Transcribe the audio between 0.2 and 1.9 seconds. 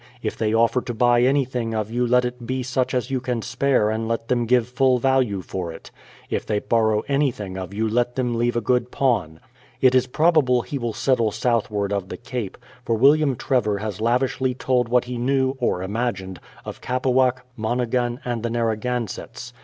If they offer to buy anything